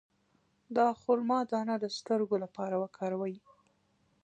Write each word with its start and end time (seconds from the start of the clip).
د 0.75 0.77
خرما 1.01 1.39
دانه 1.51 1.75
د 1.83 1.85
سترګو 1.97 2.35
لپاره 2.43 2.75
وکاروئ 2.83 3.35